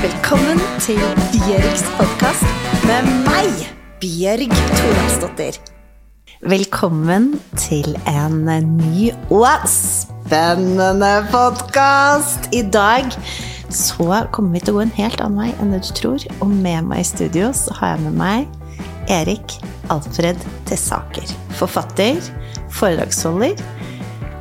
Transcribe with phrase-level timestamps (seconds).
[0.00, 0.96] Velkommen til
[1.28, 2.46] Bjørgs podkast
[2.88, 3.50] med meg,
[4.00, 5.58] Bjørg Thoralsdottir.
[6.40, 8.38] Velkommen til en
[8.78, 12.48] ny og spennende podkast.
[12.56, 13.12] I dag
[13.68, 16.24] så kommer vi til å gå en helt annen vei enn det du tror.
[16.40, 19.60] Og med meg i studio så har jeg med meg Erik
[19.92, 20.40] Alfred
[20.70, 21.28] Tessaker.
[21.60, 22.24] Forfatter,
[22.72, 23.60] foredragsholder,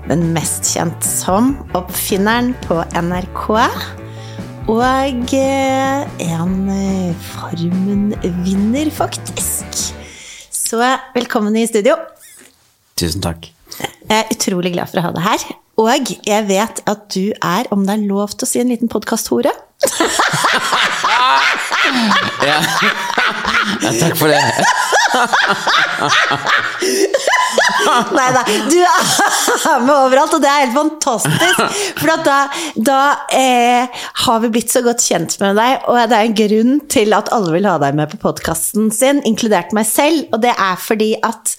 [0.07, 3.49] men mest kjent som oppfinneren på NRK.
[4.69, 5.23] Og en
[6.69, 9.95] eh, Farmen-vinner, faktisk.
[10.53, 10.77] Så
[11.15, 11.95] velkommen i studio.
[12.99, 13.49] Tusen takk.
[13.79, 15.41] Jeg er utrolig glad for å ha deg her.
[15.79, 15.89] Og
[16.27, 19.55] jeg vet at du er, om det er lov til å si en liten podkast-hore?
[22.39, 22.59] Ja.
[23.81, 24.39] ja, takk for det.
[28.15, 31.61] Nei da, du er med overalt, og det er helt fantastisk.
[31.99, 32.39] For da,
[32.75, 32.99] da
[33.35, 37.15] eh, har vi blitt så godt kjent med deg, og det er en grunn til
[37.17, 40.79] at alle vil ha deg med på podkasten sin, inkludert meg selv, og det er
[40.81, 41.55] fordi at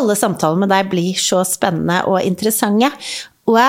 [0.00, 2.92] alle samtaler med deg blir så spennende og interessante.
[3.50, 3.60] Og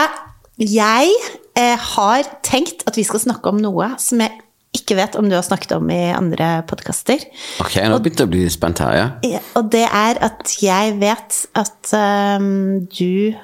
[0.61, 1.11] jeg
[1.57, 4.42] eh, har tenkt at vi skal snakke om noe som jeg
[4.73, 7.21] ikke vet om du har snakket om i andre podkaster.
[7.61, 9.41] Ok, nå begynte jeg å bli spent her, ja.
[9.59, 11.93] Og det er at jeg vet at
[12.39, 13.35] um, du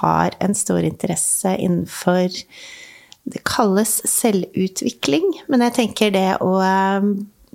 [0.00, 2.28] har en stor interesse innenfor
[3.26, 7.08] Det kalles selvutvikling, men jeg tenker det å um,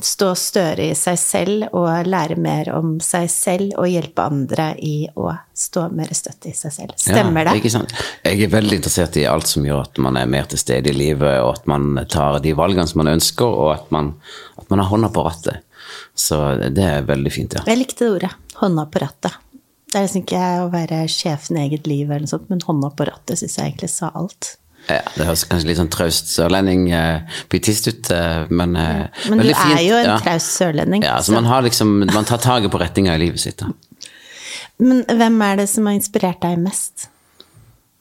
[0.06, 4.96] stå større i seg selv og lære mer om seg selv og hjelpe andre i
[5.16, 6.96] å stå mer støtt i seg selv.
[7.00, 7.62] Stemmer ja, det?
[7.62, 7.94] Ikke sant?
[8.26, 10.98] Jeg er veldig interessert i alt som gjør at man er mer til stede i
[10.98, 14.14] livet, og at man tar de valgene som man ønsker, og at man,
[14.62, 15.68] at man har hånda på rattet.
[16.18, 16.40] Så
[16.72, 17.66] det er veldig fint, ja.
[17.68, 18.34] Jeg likte det ordet.
[18.62, 19.38] Hånda på rattet.
[19.92, 22.94] Det er liksom ikke å være sjefen i eget liv, eller noe sånt, men hånda
[22.96, 24.54] på rattet syns jeg egentlig sa alt.
[24.90, 29.44] Ja det høres kanskje litt sånn traust sørlending uh, pietist ut, uh, men uh, Men
[29.44, 30.18] du er jo en ja.
[30.24, 31.06] traust sørlending.
[31.06, 33.62] Ja, så man har liksom Man tar taket på retninga i livet sitt.
[33.62, 33.72] da.
[34.82, 37.12] Men hvem er det som har inspirert deg mest?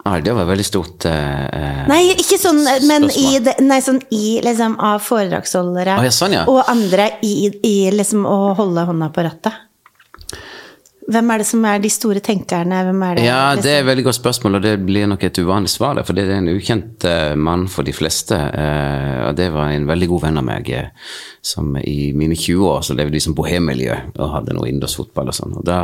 [0.04, 3.98] Ah, det var veldig stort eh, eh, Nei, ikke sånn, men i, det, nei, sånn
[4.16, 6.44] i liksom av foredragsholdere Å, ja, sånn, ja.
[6.48, 9.66] og andre i, i liksom å holde hånda på rattet.
[11.10, 12.76] Hvem er det som er de store tenkerne?
[12.84, 15.72] Er det, Ja, det er et veldig godt spørsmål, og det blir nok et uvanlig
[15.72, 18.37] svar, der, for det er en ukjent eh, mann for de fleste.
[18.37, 20.88] eh, og det var en veldig god venn av meg eh,
[21.43, 25.38] som i mine 20 år så levde i som bohemmiljø og hadde noe innendørsfotball og
[25.41, 25.59] sånn.
[25.59, 25.81] Og da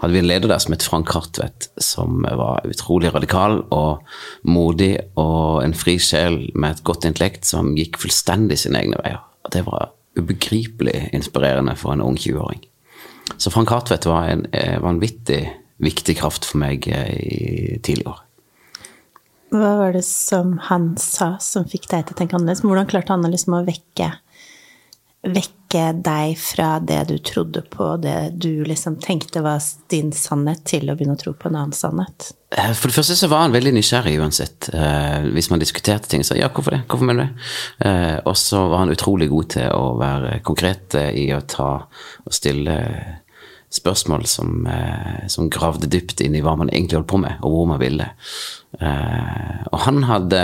[0.00, 4.02] hadde vi en leder der som het Frank Hartvedt, som var utrolig radikal og
[4.42, 9.22] modig og en fri sjel med et godt intellekt som gikk fullstendig sine egne veier.
[9.46, 12.64] Og det var ubegripelig inspirerende for en ung 20-åring.
[13.36, 15.42] Så Frank Hartvedt var en eh, vanvittig
[15.82, 18.22] viktig kraft for meg eh, i tidligere år.
[19.56, 22.64] Hva var det som han sa som fikk deg til å tenke annerledes?
[22.66, 24.10] Hvordan klarte han liksom å vekke,
[25.34, 30.88] vekke deg fra det du trodde på, det du liksom tenkte var din sannhet, til
[30.88, 32.30] å begynne å tro på en annen sannhet?
[32.54, 34.70] Eh, For det første så var han veldig nysgjerrig uansett.
[34.72, 36.82] Eh, hvis man diskuterte ting, så ja, hvorfor det?
[36.88, 37.90] Hvorfor mener du det?
[37.90, 41.70] Eh, og så var han utrolig god til å være konkret eh, i å ta
[41.86, 42.80] og stille
[43.76, 47.52] spørsmål som, eh, som gravde dypt inn i hva man egentlig holdt på med, og
[47.52, 48.08] hvor man ville.
[48.80, 50.40] Eh, og han hadde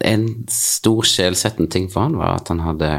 [0.00, 2.90] en stor sjelsettende ting for han, var at han hadde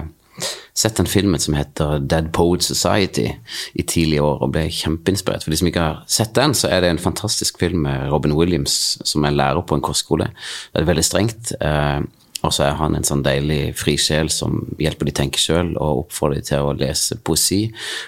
[0.77, 3.27] sett den filmen som heter Dead Poet Society
[3.73, 5.43] i tidlige år, og ble kjempeinspirert.
[5.43, 8.35] For de som ikke har sett den, så er det en fantastisk film med Robin
[8.37, 10.31] Williams, som er lærer på en kostskole.
[10.71, 11.53] Det er veldig strengt.
[11.59, 12.01] Eh,
[12.41, 16.41] og så er han en sånn deilig frisjel som hjelper de tenke sjøl, og oppfordrer
[16.41, 17.65] de til å lese poesi.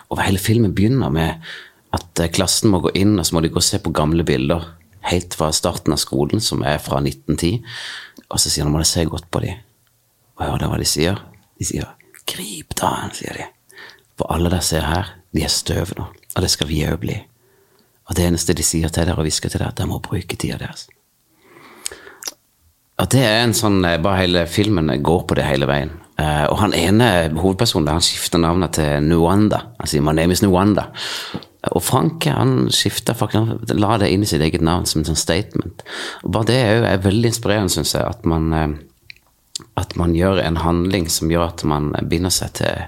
[0.09, 1.51] Og hele filmen begynner med
[1.93, 4.25] at eh, klassen må gå inn, og så må de gå og se på gamle
[4.27, 4.71] bilder.
[5.11, 7.59] Helt fra starten av skolen, som er fra 1910.
[8.29, 9.59] Og så sier han, må dere se godt på dem.
[10.39, 11.19] Og hør da hva de sier.
[11.59, 11.91] De sier
[12.33, 13.45] 'grip da', sier de.
[14.17, 17.15] For alle ser her, de er støv nå, og det skal vi òg bli.
[18.09, 20.01] Og det eneste de sier til dere og hvisker til dere, er at dere må
[20.03, 20.87] bruke tida deres.
[23.01, 25.95] Og det er en sånn eh, Bare hele filmen går på det hele veien.
[26.21, 29.63] Eh, og han ene hovedpersonen han skifter navnet til Nuanda.
[29.79, 30.91] Han sier 'My name is Nuanda'.
[31.71, 35.07] Og Frank han skifta faktisk, han la det inn i sitt eget navn som en
[35.07, 35.83] sånn statement.
[36.23, 38.67] Og bare det er jo veldig inspirerende, syns jeg, at man, eh,
[39.77, 42.87] at man gjør en handling som gjør at man binder seg til,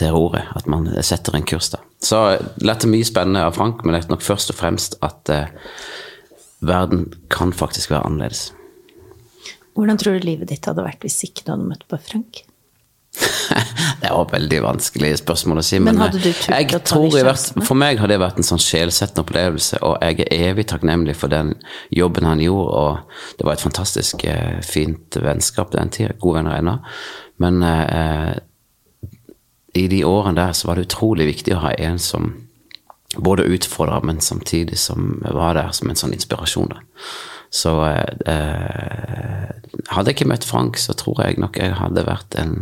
[0.00, 0.48] til roret.
[0.56, 1.82] At man setter en kurs, da.
[2.00, 2.20] Så
[2.56, 5.52] dette er mye spennende av Frank, men det er nok først og fremst at eh,
[6.64, 8.50] verden kan faktisk være annerledes.
[9.76, 12.42] Hvordan tror du livet ditt hadde vært hvis ikke du hadde møtt på Frank?
[14.00, 15.78] Det var et veldig vanskelig spørsmål å si.
[15.78, 17.62] Men Men, hadde du eh, jeg å ta tror de vært.
[17.66, 21.32] For meg har det vært en sånn sjelsettende opplevelse, og jeg er evig takknemlig for
[21.32, 21.54] den
[21.94, 22.84] jobben han gjorde.
[22.84, 26.14] Og det var et fantastisk eh, fint vennskap den tida.
[26.22, 26.76] Gode venner ennå.
[27.42, 28.38] Men eh,
[29.80, 32.32] i de årene der så var det utrolig viktig å ha en som
[33.16, 36.70] både utfordra, men samtidig som var der som en sånn inspirasjon.
[36.70, 36.82] da.
[37.50, 39.48] Så eh,
[39.90, 42.56] hadde jeg ikke møtt Frank, så tror jeg nok jeg hadde vært en,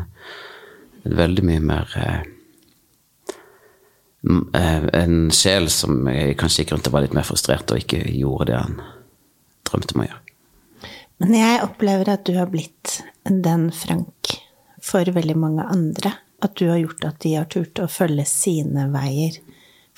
[1.05, 2.23] en veldig mye mer eh,
[4.29, 8.57] En sjel som kanskje gikk rundt og var litt mer frustrert og ikke gjorde det
[8.59, 8.81] han
[9.69, 10.25] drømte om å gjøre.
[11.23, 12.99] Men jeg opplever at du har blitt
[13.29, 14.35] den Frank
[14.83, 16.17] for veldig mange andre.
[16.43, 19.39] At du har gjort at de har turt å følge sine veier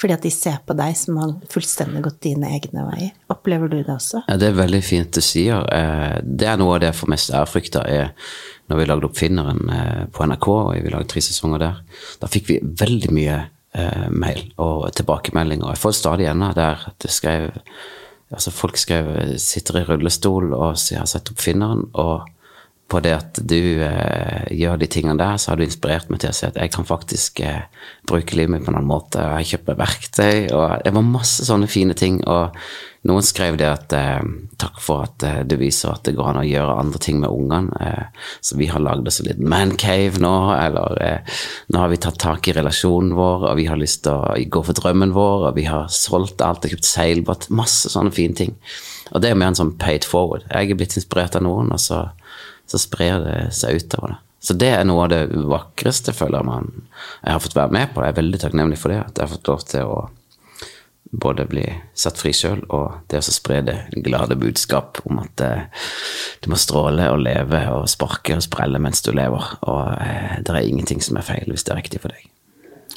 [0.01, 3.13] fordi at de ser på deg som har fullstendig gått dine egne veier.
[3.33, 4.23] Opplever du det også?
[4.31, 5.67] Ja, det er veldig fint du sier.
[5.69, 8.15] Eh, det er noe av det jeg får mest ærefrykta, er
[8.73, 11.81] når vi lagde Oppfinneren eh, på NRK, og vi lagde tre sesonger der.
[12.23, 13.39] Da fikk vi veldig mye
[13.77, 15.75] eh, mail og tilbakemeldinger.
[15.75, 17.51] Jeg får stadig ennå der det skrev
[18.31, 19.09] Altså folk skrev
[19.43, 22.29] 'sitter i rullestol' og 'har sett Oppfinneren', og
[22.91, 26.33] på det at du eh, gjør de tingene der, så har du inspirert meg til
[26.33, 27.67] å si at jeg kan faktisk eh,
[28.09, 29.23] bruke livet mitt på en annen måte.
[29.23, 32.19] Og jeg kjøper verktøy, og det var masse sånne fine ting.
[32.27, 32.57] Og
[33.09, 34.27] noen skrev det at eh,
[34.61, 37.33] takk for at eh, du viser at det går an å gjøre andre ting med
[37.33, 37.79] ungene.
[37.81, 41.41] Eh, så vi har lagd oss en liten mancave nå, eller eh,
[41.71, 44.65] nå har vi tatt tak i relasjonen vår, og vi har lyst til å gå
[44.67, 47.49] for drømmen vår, og vi har solgt alt og kjøpt seilbåt.
[47.55, 48.59] Masse sånne fine ting.
[49.15, 50.45] Og det er mer en sånn paid forward.
[50.51, 52.05] Jeg er blitt inspirert av noen, og så
[52.71, 54.21] så sprer det seg utover det.
[54.41, 56.71] Så det er noe av det vakreste, føler man,
[57.21, 58.01] jeg har fått være med på.
[58.01, 59.99] Jeg er veldig takknemlig for det, at jeg har fått lov til å
[61.11, 61.65] både bli
[61.99, 63.77] satt fri sjøl, og det å spre det
[64.07, 65.87] glade budskap om at eh,
[66.41, 69.49] du må stråle og leve og sparke og sprelle mens du lever.
[69.67, 72.29] Og eh, det er ingenting som er feil hvis det er riktig for deg.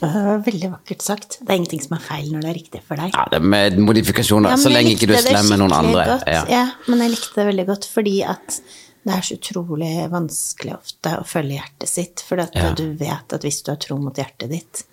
[0.04, 1.38] Det var veldig vakkert sagt.
[1.42, 3.14] Det er ingenting som er feil når det er riktig for deg.
[3.16, 6.08] Ja, det er med modifikasjoner, ja, så lenge ikke du slemmer noen andre.
[6.28, 6.44] Ja.
[6.50, 8.62] ja, men jeg likte det veldig godt fordi at
[9.04, 12.24] det er så utrolig vanskelig ofte å følge hjertet sitt.
[12.24, 12.72] For ja.
[12.78, 14.84] du vet at hvis du har tro mot hjertet ditt,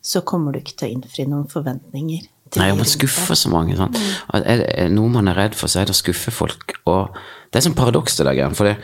[0.00, 2.28] så kommer du ikke til å innfri noen forventninger.
[2.58, 3.76] Nei, man skuffer så mange.
[3.78, 3.94] Sånn.
[4.40, 6.74] Er det noe man er redd for, så er det å skuffe folk.
[6.90, 7.14] Og
[7.50, 8.76] det er sånn paradoks det der, for det,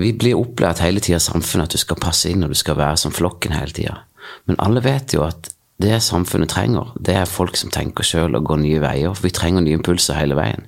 [0.00, 2.76] vi blir opplært hele tida i samfunnet at du skal passe inn og du skal
[2.80, 4.00] være som flokken hele tida.
[4.48, 8.44] Men alle vet jo at det samfunnet trenger, det er folk som tenker sjøl og
[8.46, 9.14] går nye veier.
[9.16, 10.62] For vi trenger nye impulser hele veien.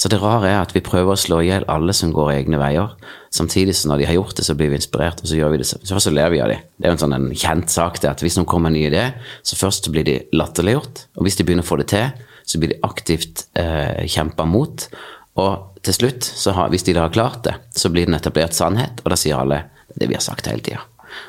[0.00, 2.58] Så det rare er at vi prøver å slå i hjel alle som går egne
[2.58, 2.96] veier.
[3.34, 5.60] Samtidig som når de har gjort det, så blir vi inspirert, og så gjør vi
[5.62, 5.68] det.
[5.70, 6.66] Så så ler vi av dem.
[6.74, 8.80] Det er jo en sånn en kjent sak det at hvis noen kommer med en
[8.80, 9.06] ny idé,
[9.46, 11.06] så først blir de latterliggjort.
[11.20, 12.10] Og hvis de begynner å få det til,
[12.48, 14.90] så blir de aktivt eh, kjempa mot.
[15.38, 18.58] Og til slutt, har, hvis de da har klart det, så blir det en etablert
[18.58, 20.82] sannhet, og da sier alle det vi har sagt hele tida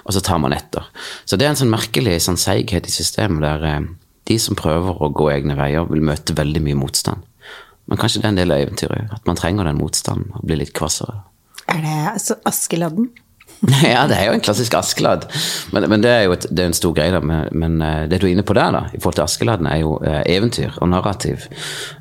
[0.06, 0.86] og så tar man etter.
[1.26, 3.88] Så det er en sånn merkelig sånn seighet i systemet der eh,
[4.30, 7.26] de som prøver å gå egne veier, vil møte veldig mye motstand.
[7.90, 10.62] Men kanskje det er en del av eventyret, at man trenger den motstanden og blir
[10.62, 11.24] litt kvassere.
[11.70, 13.10] Er det altså Askeladden?
[13.84, 15.26] ja, det er jo en klassisk Askeladd.
[15.74, 17.20] Men, men det er jo et, det er en stor greie, da.
[17.20, 19.82] Men, men, eh, det du er inne på der, da, i forhold til Askeladden, er
[19.82, 21.50] jo eh, eventyr og narrativ.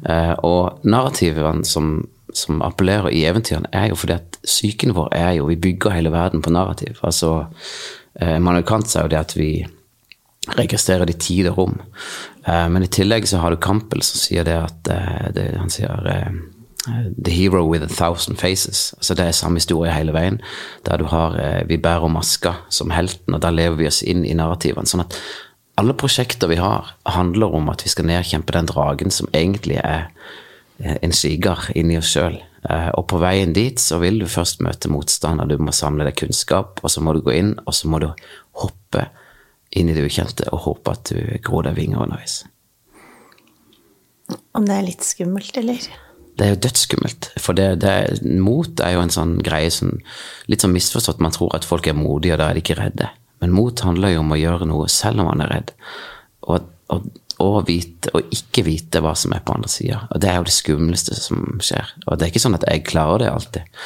[0.06, 1.96] Eh, og narrativene som
[2.34, 6.12] som appellerer i eventyrene, er jo fordi at psyken vår er jo Vi bygger hele
[6.12, 6.98] verden på narrativ.
[7.02, 7.46] Altså,
[8.20, 9.66] eh, Manuel Kant sa jo det at vi
[10.58, 11.80] registrerer de tid og rom.
[12.46, 15.70] Eh, men i tillegg så har du Campbell som sier det at eh, det, Han
[15.70, 16.30] sier eh,
[17.18, 18.94] The hero with a thousand faces.
[18.96, 20.40] Altså Det er samme historie hele veien.
[20.86, 24.24] Der du har eh, Vi bærer maska som helten, og da lever vi oss inn
[24.24, 24.86] i narrativene.
[24.86, 25.16] Sånn at
[25.78, 30.08] alle prosjekter vi har, handler om at vi skal nedkjempe den dragen som egentlig er
[30.08, 30.46] Eh,
[30.78, 32.38] en siger inni oss sjøl.
[32.68, 36.18] Eh, og på veien dit så vil du først møte motstander, du må samle deg
[36.18, 38.10] kunnskap, og så må du gå inn, og så må du
[38.62, 39.08] hoppe
[39.76, 42.42] inn i det ukjente og håpe at du gror deg vinger underveis.
[44.56, 45.86] Om det er litt skummelt, eller?
[46.38, 47.30] Det er jo dødsskummelt.
[47.42, 47.92] For det, det,
[48.22, 49.96] mot er jo en sånn greie som
[50.50, 51.22] litt sånn misforstått.
[51.24, 53.08] Man tror at folk er modige, og da er de ikke redde.
[53.42, 55.72] Men mot handler jo om å gjøre noe selv om man er redd.
[56.46, 57.08] Og, og
[57.42, 60.00] og vite og ikke vite hva som er på andre sida.
[60.10, 61.94] Og det er jo det skumleste som skjer.
[62.06, 63.82] Og det er ikke sånn at jeg klarer det alltid.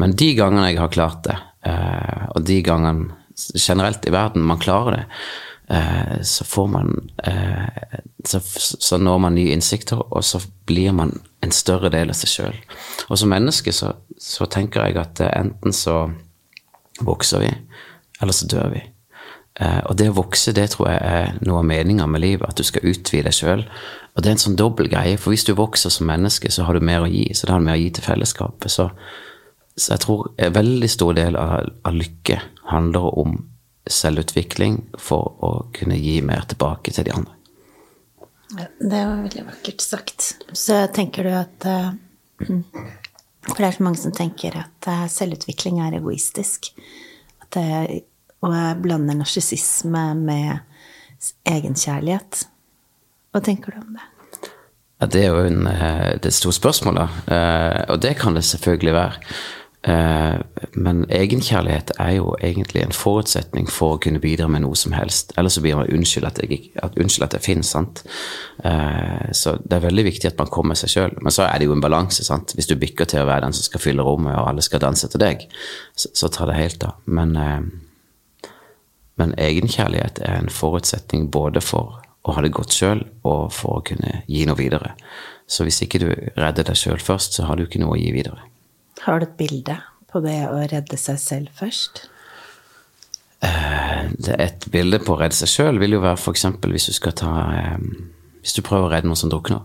[0.00, 1.36] Men de gangene jeg har klart det,
[1.68, 3.14] eh, og de gangene
[3.54, 5.04] generelt i verden man klarer det,
[5.76, 6.92] eh, så får man
[7.24, 11.14] eh, så når man nye innsikter, og så blir man
[11.46, 12.58] en større del av seg sjøl.
[13.06, 16.08] Og som menneske så, så tenker jeg at enten så
[17.06, 17.52] vokser vi,
[18.20, 18.82] eller så dør vi.
[19.56, 22.44] Eh, og det å vokse, det tror jeg er noe av meninga med livet.
[22.48, 23.64] At du skal utvide deg sjøl.
[24.16, 26.76] Og det er en sånn dobbel greie, for hvis du vokser som menneske, så har
[26.76, 27.28] du mer å gi.
[27.36, 28.72] Så da har du mer å gi til fellesskapet.
[28.72, 28.88] Så,
[29.76, 32.40] så jeg tror en veldig stor del av, av, lykke
[32.72, 33.38] handler om
[33.86, 37.32] selvutvikling for å kunne gi mer tilbake til de andre.
[38.56, 40.30] Det var veldig vakkert sagt.
[40.52, 41.92] Så tenker du at uh,
[43.46, 46.72] For det er så mange som tenker at uh, selvutvikling er egoistisk.
[47.44, 48.00] At det,
[48.46, 50.58] og jeg blander narsissisme med
[51.48, 52.46] egenkjærlighet.
[53.34, 54.12] Hva tenker du om det?
[55.00, 56.98] Ja, det er jo en, eh, det er et stort spørsmål.
[57.28, 59.12] Eh, og det kan det selvfølgelig være.
[59.84, 60.38] Eh,
[60.72, 65.32] men egenkjærlighet er jo egentlig en forutsetning for å kunne bidra med noe som helst.
[65.36, 67.66] Ellers så blir man unnskyld at jeg, at, unnskyld at jeg finnes.
[67.66, 68.02] sant?
[69.32, 71.12] Så det er veldig viktig at man kommer seg sjøl.
[71.20, 72.24] Men så er det jo en balanse.
[72.24, 72.54] sant?
[72.54, 75.08] Hvis du bykker til å være den som skal fylle rommet, og alle skal danse
[75.08, 75.46] til deg,
[75.94, 76.96] så, så tar det helt av.
[77.04, 77.36] Men,
[79.20, 83.84] men egenkjærlighet er en forutsetning både for å ha det godt sjøl, og for å
[83.86, 84.94] kunne gi noe videre.
[85.46, 88.10] Så hvis ikke du redder deg sjøl først, så har du ikke noe å gi
[88.14, 88.42] videre.
[89.06, 89.78] Har du et bilde
[90.10, 92.08] på det å redde seg selv først?
[93.46, 96.46] Eh, et bilde på å redde seg sjøl vil jo være f.eks.
[96.66, 97.74] hvis du skal ta eh,
[98.40, 99.64] Hvis du prøver å redde noen som drukner,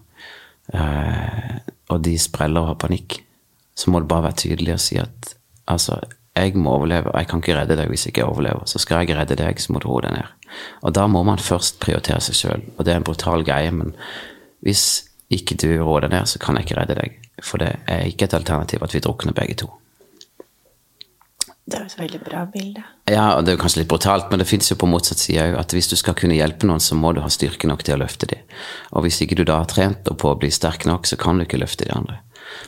[0.73, 1.59] eh,
[1.93, 3.19] og de spreller og har panikk,
[3.77, 5.35] så må du bare være tydelig og si at
[5.69, 5.99] altså,
[6.35, 8.63] jeg må overleve, og jeg kan ikke redde deg hvis jeg ikke overlever.
[8.69, 10.51] Så skal jeg redde deg, så må du roe deg ned.
[10.81, 12.63] Og da må man først prioritere seg sjøl.
[12.77, 13.91] Og det er en brutal greie, men
[14.63, 14.85] hvis
[15.31, 17.19] ikke du roer deg ned, så kan jeg ikke redde deg.
[17.43, 19.71] For det er ikke et alternativ at vi drukner begge to.
[21.71, 22.83] Det er jo et veldig bra bilde.
[23.07, 25.59] Ja, og det er kanskje litt brutalt, men det fins jo på motsatt side òg
[25.61, 28.01] at hvis du skal kunne hjelpe noen, så må du ha styrke nok til å
[28.03, 28.43] løfte dem.
[28.91, 31.47] Og hvis ikke du da har trent på å bli sterk nok, så kan du
[31.47, 32.19] ikke løfte de andre.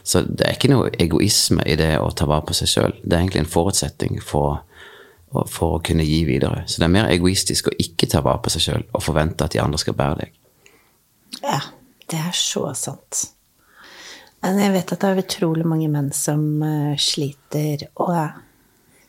[0.08, 2.96] Så det er ikke noe egoisme i det å ta vare på seg sjøl.
[3.04, 4.64] Det er egentlig en forutsetning for
[5.50, 6.64] for å kunne gi videre.
[6.70, 9.56] Så det er mer egoistisk å ikke ta vare på seg sjøl og forvente at
[9.56, 10.36] de andre skal bære deg.
[11.42, 11.60] Ja,
[12.12, 13.24] det er så sant.
[14.44, 18.12] Men jeg vet at det er utrolig mange menn som eh, sliter og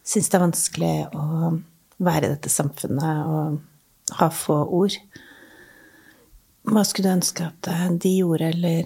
[0.05, 1.55] syns det er vanskelig å
[2.05, 4.99] være i dette samfunnet og ha få ord.
[6.69, 8.85] Hva skulle du ønske at eh, de gjorde, eller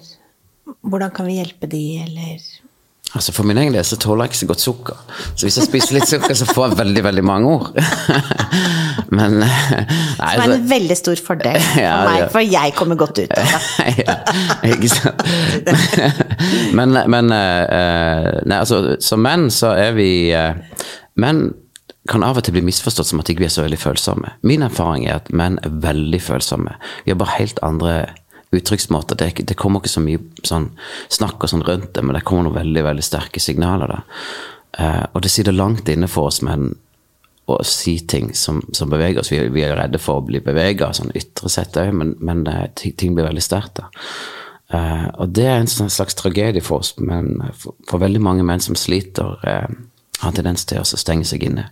[0.81, 2.41] hvordan kan vi hjelpe de, eller
[3.17, 4.97] Altså For min egen del så tåler jeg ikke så godt sukker.
[5.33, 7.79] Så hvis jeg spiser litt sukker, så får jeg veldig veldig mange ord.
[9.17, 9.49] Men nei,
[10.19, 13.33] Som er en så, veldig stor fordel for ja, meg, for jeg kommer godt ut
[13.33, 13.61] av det.
[14.03, 14.17] ja,
[14.69, 15.23] ikke sant.
[16.77, 20.11] men, men eh, nei, altså, som menn så er vi
[21.19, 21.49] eh, Menn
[22.09, 24.33] kan av og til bli misforstått som at ikke er så veldig følsomme.
[24.47, 26.75] Min erfaring er at menn er veldig følsomme.
[27.05, 27.93] Vi har bare helt andre
[28.55, 29.17] uttrykksmåter.
[29.19, 30.71] Det, det, kommer ikke så mye sånn
[31.11, 33.93] snakk og sånn rundt det, men det kommer noen veldig veldig sterke signaler.
[33.93, 33.99] da.
[34.79, 36.71] Uh, og det sitter langt inne for oss menn
[37.49, 39.31] å si ting som, som beveger oss.
[39.33, 42.65] Vi, vi, er redde for å bli bevega, sånn ytre sett òg, men, men uh,
[42.73, 43.81] ting blir veldig sterkt.
[43.81, 43.89] da.
[44.69, 48.45] Uh, og det er en sånn slags tragedie for oss, men for, for veldig mange
[48.45, 49.37] menn som sliter,
[50.21, 51.69] har tendens til å stenge seg inne.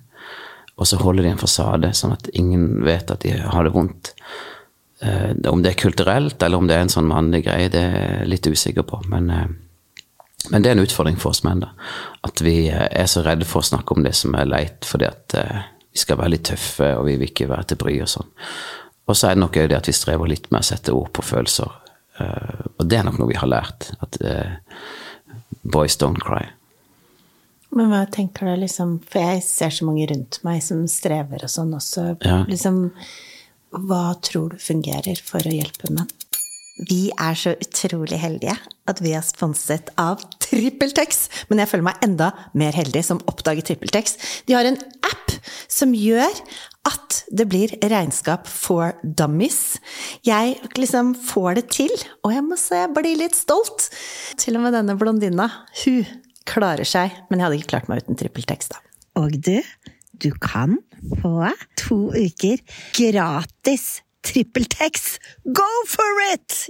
[0.77, 4.13] Og så holder de en fasade, sånn at ingen vet at de har det vondt.
[5.01, 7.95] Eh, om det er kulturelt, eller om det er en sånn mannlig greie, det er
[8.03, 9.01] jeg litt usikker på.
[9.09, 9.47] Men, eh,
[10.49, 11.71] men, det er en utfordring for oss menn, da.
[12.25, 15.09] At vi eh, er så redde for å snakke om det som er leit, fordi
[15.09, 18.29] at vi skal være litt tøffe, og vi vil ikke være til bry og sånn.
[19.07, 21.09] Og så er det nok òg det at vi strever litt med å sette ord
[21.15, 21.75] på følelser.
[22.19, 23.93] Og det er nok noe vi har lært.
[24.03, 24.17] At
[25.63, 26.43] boys don't cry.
[27.77, 31.51] Men hva tenker du liksom For jeg ser så mange rundt meg som strever og
[31.53, 32.09] sånn også.
[32.25, 32.41] Ja.
[32.49, 32.87] Liksom
[33.75, 36.09] hva tror du fungerer for å hjelpe menn?
[36.87, 38.53] Vi er så utrolig heldige
[38.87, 41.23] at vi er sponset av TrippelTex.
[41.49, 44.17] Men jeg føler meg enda mer heldig som oppdager TrippelTex.
[44.47, 44.77] De har en
[45.09, 45.33] app
[45.67, 46.37] som gjør
[46.87, 49.81] at det blir regnskap for dummies.
[50.27, 51.91] Jeg liksom får det til,
[52.23, 53.89] og jeg må se, jeg blir litt stolt.
[54.39, 55.49] Til og med denne blondina,
[55.83, 56.05] hun
[56.47, 57.15] klarer seg.
[57.29, 58.83] Men jeg hadde ikke klart meg uten trippeltekst, da.
[59.17, 59.57] Og du,
[60.21, 60.77] du kan
[61.21, 61.49] få
[61.79, 62.61] to uker
[62.97, 65.19] gratis trippeltekst.
[65.45, 66.67] Go for it!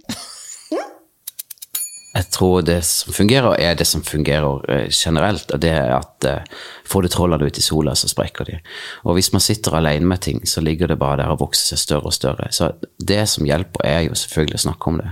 [2.17, 5.51] Jeg tror det som fungerer, er det som fungerer eh, generelt.
[5.51, 8.57] og det er at uh, Får du trollene ut i sola, så sprekker de.
[9.03, 11.83] Og hvis man sitter alene med ting, så ligger det bare der og vokser seg
[11.83, 12.47] større og større.
[12.51, 15.11] Så det som hjelper, er jo selvfølgelig å snakke om det.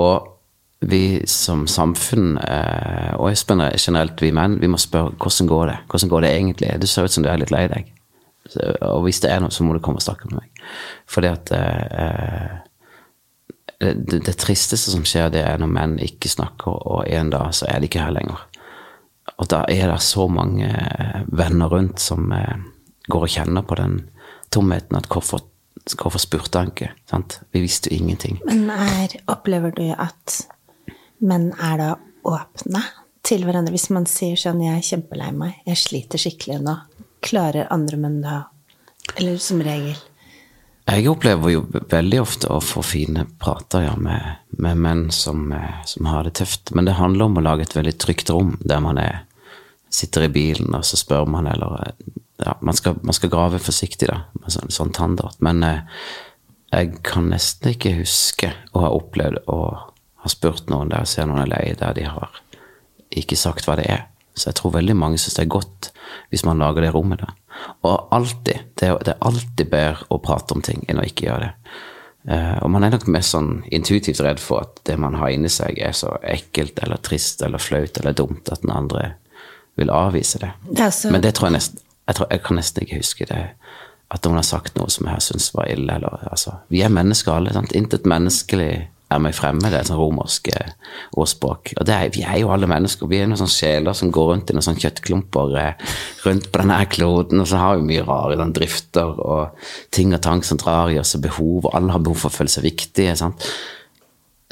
[0.00, 0.32] Og
[0.88, 6.10] vi som samfunn, og Espen generelt vi menn, vi må spørre hvordan går det Hvordan
[6.10, 6.70] går det egentlig?
[6.82, 7.92] Det ser ut som du er litt lei deg.
[8.82, 10.62] Og hvis det er noe, så må du komme og snakke med meg.
[11.10, 12.56] Fordi at eh,
[13.78, 17.68] det, det, tristeste som skjer, det er når menn ikke snakker, og en dag så
[17.70, 18.42] er de ikke her lenger.
[19.38, 22.58] Og da er det så mange eh, venner rundt som eh,
[23.08, 24.00] går og kjenner på den
[24.52, 25.46] tomheten at hvorfor,
[25.94, 26.92] hvorfor spurte han ikke?
[27.10, 27.40] Sant?
[27.54, 28.42] Vi visste jo ingenting.
[28.46, 30.42] Men her opplever du at
[31.22, 31.90] men er da
[32.28, 32.82] åpne
[33.26, 33.74] til hverandre.
[33.74, 36.78] Hvis man sier sånn 'jeg er kjempelei meg, jeg sliter skikkelig nå',
[37.22, 38.46] klarer andre menn da
[39.16, 39.96] Eller som regel?
[40.86, 45.82] Jeg opplever jo veldig ofte å få fine prater ja, med, med, menn som, eh,
[45.84, 46.70] som, har det tøft.
[46.70, 49.24] Men det handler om å lage et veldig trygt rom der man er,
[49.90, 51.92] sitter i bilen, og så spør man, eller
[52.38, 55.38] ja, man, skal, man skal grave forsiktig, da, med sånn, sånn tanndart.
[55.40, 55.82] Men eh,
[56.72, 59.58] jeg kan nesten ikke huske å ha opplevd å
[60.22, 62.40] ha spurt noen der ser noen er lei, der de har
[63.12, 64.04] ikke sagt hva det er.
[64.34, 65.90] Så jeg tror veldig mange syns det er godt
[66.32, 67.32] hvis man lager det rommet der.
[67.84, 71.26] Og alltid, det er, det er alltid bedre å prate om ting enn å ikke
[71.28, 71.74] gjøre det.
[72.22, 75.50] Uh, og man er nok mest sånn intuitivt redd for at det man har inni
[75.50, 79.16] seg, er så ekkelt eller trist eller flaut eller dumt at den andre
[79.80, 80.52] vil avvise det.
[80.70, 83.42] Det så- Men det tror jeg nesten jeg, tror, jeg kan nesten ikke huske det.
[84.10, 85.94] At noen har sagt noe som jeg syns var ille.
[85.94, 87.52] Eller, altså, vi er mennesker alle.
[87.54, 87.72] Sant?
[87.72, 89.68] Intet menneskelig er meg fremmed.
[89.68, 90.72] Det er et sånn romersk eh,
[91.20, 91.74] ordspråk.
[91.76, 93.10] Og er, vi er jo alle mennesker.
[93.10, 95.92] Vi er noen sånne sjeler som går rundt i noen sånne kjøttklumper eh,
[96.26, 97.42] rundt på denne kloden.
[97.42, 100.98] Og så har vi mye rare sånn, drifter og ting og tang som drar i
[101.02, 101.68] oss, og behov.
[101.68, 103.16] Og alle har behov for å føle seg viktige.
[103.20, 103.46] Sant?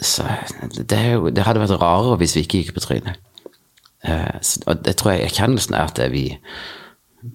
[0.00, 0.24] Så
[0.80, 3.20] det, jo, det hadde vært rarere hvis vi ikke gikk på trynet.
[4.08, 4.36] Eh,
[4.66, 6.24] og det tror jeg erkjennelsen er at er vi,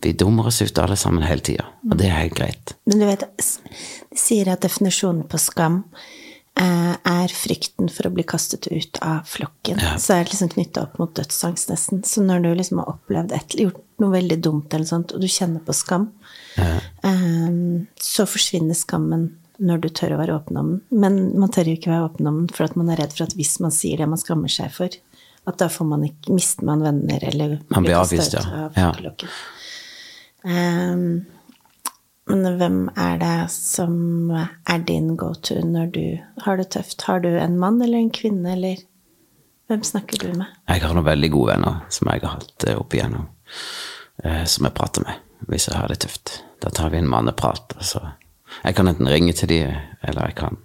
[0.02, 1.68] vi dummer oss ut alle sammen hele tida.
[1.90, 2.76] Og det er helt greit.
[2.90, 5.84] Men du vet, de sier at definisjonen på skam
[6.56, 9.80] er frykten for å bli kastet ut av flokken.
[9.82, 9.96] Ja.
[10.00, 12.04] Så er det liksom knytta opp mot dødsangst, nesten.
[12.08, 15.28] Så når du liksom har opplevd et, gjort noe veldig dumt, eller sånt, og du
[15.28, 16.10] kjenner på skam,
[16.58, 17.58] eh,
[18.02, 20.82] så forsvinner skammen når du tør å være åpen om den.
[21.04, 23.28] Men man tør jo ikke være åpen om den, for at man er redd for
[23.28, 24.90] at hvis man sier det man skammer seg for,
[25.46, 28.44] at da får man ikke, mister man venner, eller Man blir avvist, ja.
[28.66, 28.92] av Ja.
[28.98, 29.30] flokken.
[32.30, 36.06] Men hvem er det som er din go-to når du
[36.46, 37.06] har det tøft?
[37.06, 38.82] Har du en mann eller en kvinne, eller
[39.70, 40.50] hvem snakker du med?
[40.70, 43.30] Jeg har noen veldig gode venner som jeg har hatt eh, opp igjennom,
[44.24, 46.40] eh, som jeg prater med hvis jeg har det tøft.
[46.64, 47.76] Da tar vi en manneprat.
[47.78, 48.02] Altså.
[48.64, 49.60] Jeg kan enten ringe til de,
[50.02, 50.58] eller jeg kan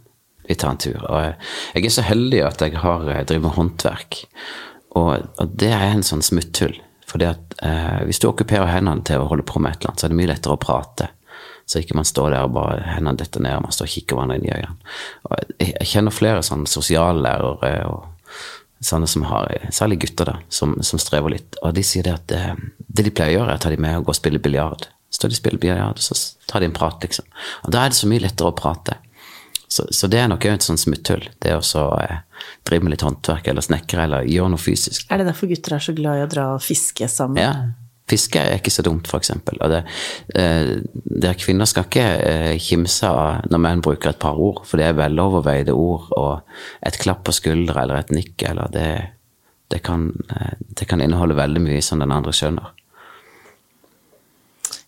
[0.50, 0.98] vi tar en tur.
[1.06, 1.34] Og jeg,
[1.76, 4.22] jeg er så heldig at jeg har eh, driver med håndverk,
[4.98, 6.74] og, og det er en sånn smutthull.
[7.06, 10.08] For eh, hvis du okkuperer hendene til å holde på med et eller annet, så
[10.08, 11.10] er det mye lettere å prate.
[11.70, 14.18] Så ikke man står der og bare hendene detter ned, og man står og kikker
[14.18, 14.94] hverandre inn i øynene.
[15.28, 18.08] Og jeg, kjenner flere sånne sosiallærere og
[18.82, 21.58] sånne som har, særlig gutter da, som, som strever litt.
[21.62, 22.42] Og de sier det at det,
[22.88, 24.88] det de pleier å gjøre, er å ta de med og gå og spille biljard.
[25.14, 26.16] Så de spiller biljard, så
[26.50, 27.26] tar de en prat, liksom.
[27.66, 28.96] Og da er det så mye lettere å prate.
[29.70, 31.28] Så, så det er nok et sånt smutthull.
[31.38, 32.24] Det å så eh,
[32.66, 35.06] drive med litt håndverk eller snekre eller gjøre noe fysisk.
[35.06, 37.38] Er det derfor gutter er så glad i å dra og fiske sammen?
[37.38, 37.52] Ja.
[38.10, 39.08] Fiske er ikke så dumt.
[39.10, 39.84] Og det,
[40.34, 40.72] eh,
[41.22, 44.88] der kvinner skal ikke eh, kimse av når menn bruker et par ord, for det
[44.88, 46.40] er veloverveide ord, og
[46.86, 48.90] et klapp på skuldra eller et nikk, eller det,
[49.70, 52.74] det, kan, eh, det kan inneholde veldig mye som den andre skjønner.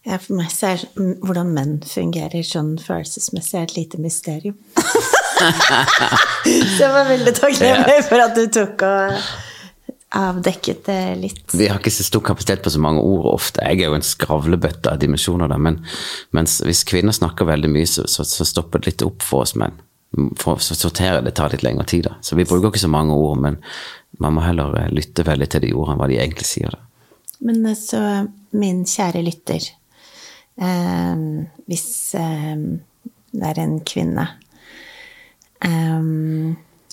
[0.03, 4.59] Ja, for meg så er mm, hvordan menn fungerer sånn følelsesmessig, er et lite mysterium.
[6.43, 9.23] så jeg var veldig takknemlig for at du tok og
[10.13, 11.55] avdekket det litt.
[11.57, 13.63] Vi har ikke så stor kapasitet på så mange ord ofte.
[13.65, 15.81] Jeg er jo en skravlebøtte av dimensjoner, da, men
[16.37, 19.55] mens hvis kvinner snakker veldig mye, så, så, så stopper det litt opp for oss
[19.59, 19.79] menn.
[20.37, 22.19] For å sortere det tar litt lengre tid, da.
[22.21, 23.61] Så vi bruker ikke så mange ord, men
[24.21, 26.75] man må heller eh, lytte veldig til de ordene, hva de egentlig sier.
[26.75, 26.83] da.
[27.49, 28.03] Men eh, så,
[28.61, 29.71] min kjære lytter,
[30.61, 31.25] eh,
[31.73, 31.89] hvis
[32.21, 32.67] eh,
[33.33, 34.27] det er en kvinne
[35.65, 36.05] eh,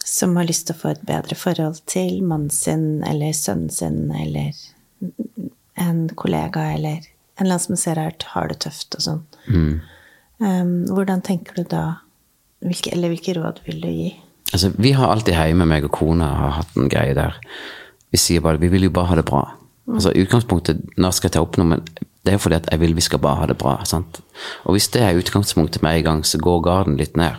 [0.10, 4.10] som har lyst til å få et bedre forhold til mannen sin eller sønnen sin
[4.16, 4.58] eller
[5.80, 7.06] en kollega eller
[7.40, 9.22] en eller annen som ser her, har det tøft og sånn,
[10.44, 11.84] eh, hvordan tenker du da?
[12.60, 14.10] Hvilke, eller hvilke råd vil du gi?
[14.52, 17.38] Altså, vi har alltid hjemme, meg og kona har hatt en greie der.
[18.12, 19.46] Vi sier bare vi vil jo bare ha det bra.
[19.88, 21.86] Altså, utgangspunktet, når skal jeg ta opp noe, men
[22.30, 23.72] det er jo fordi at jeg vil vi skal bare ha det bra.
[23.90, 24.20] sant?
[24.70, 27.34] Og hvis det er utgangspunktet med en gang, så går garden litt ned.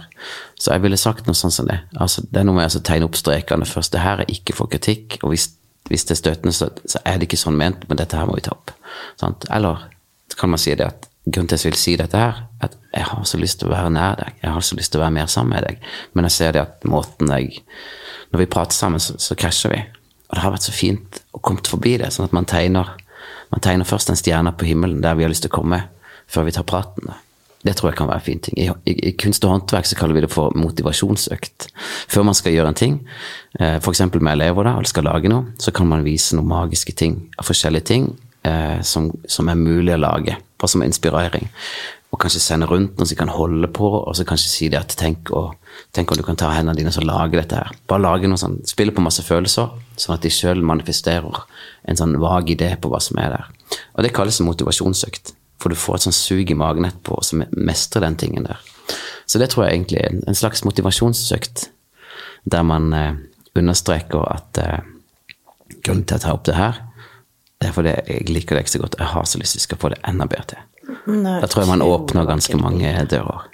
[0.59, 1.77] Så jeg ville sagt noe sånn som det.
[1.95, 3.93] Altså, det er noe med å tegne opp strekene først.
[3.95, 5.47] Det her er ikke for kritikk, og hvis,
[5.87, 8.35] hvis det er støtende, så, så er det ikke sånn ment, men dette her må
[8.35, 8.75] vi ta opp.
[9.23, 9.47] Sant?
[9.55, 9.87] Eller
[10.35, 13.07] kan man si det at grunnen til at jeg vil si dette her, at jeg
[13.13, 15.17] har så lyst til å være nær deg, jeg har så lyst til å være
[15.21, 17.63] mer sammen med deg, men jeg ser det at måten jeg
[18.31, 19.79] Når vi prater sammen, så, så krasjer vi.
[20.31, 22.93] Og det har vært så fint å komme forbi det, sånn at man tegner,
[23.51, 25.83] man tegner først en stjerne på himmelen der vi har lyst til å komme,
[26.31, 27.11] før vi tar praten.
[27.61, 28.57] Det tror jeg kan være en fin ting.
[28.57, 31.69] I, i, I kunst og håndverk så kaller vi det for motivasjonsøkt.
[32.09, 32.97] Før man skal gjøre en ting,
[33.59, 34.07] eh, f.eks.
[34.15, 37.89] med elever, da, eller skal lage noe, så kan man vise noen magiske ting forskjellige
[37.91, 38.09] ting
[38.49, 41.51] eh, som, som er mulig å lage, bare som inspirering.
[42.11, 44.97] Og kanskje sende rundt noen som kan holde på, og så kanskje si det at
[44.97, 45.53] tenk, og,
[45.93, 47.71] tenk om du kan ta hendene dine og lage dette her.
[47.89, 51.43] Bare lage noe sånn, spille på masse følelser, sånn at de sjøl manifesterer
[51.89, 53.45] en sånn vag idé på hva som er der.
[53.97, 55.33] Og det kalles motivasjonsøkt.
[55.61, 58.59] For du får et sånn sug i magen etterpå, som mestrer den tingen der.
[59.29, 61.69] Så det tror jeg egentlig er en- slags motivasjonsøkt,
[62.51, 63.13] der man eh,
[63.55, 64.81] understreker at eh,
[65.85, 66.81] grunnen til å ta opp det her,
[67.61, 68.95] Det er fordi jeg liker det ikke så godt.
[68.99, 70.59] Jeg har så lyst til å få det enda bedre til.
[71.13, 73.51] Er Da tror jeg man åpner ganske mange dører.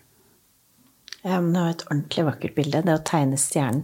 [1.26, 2.84] Ja, men det var et ordentlig vakkert bilde.
[2.86, 3.82] Det å tegne stjernen,